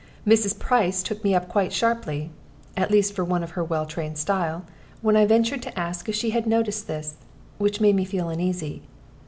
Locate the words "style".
4.17-4.63